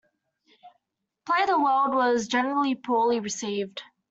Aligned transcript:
"Play 1.27 1.45
the 1.45 1.59
World" 1.59 1.93
was 1.93 2.27
generally 2.27 2.73
poorly 2.73 3.19
received. 3.19 3.83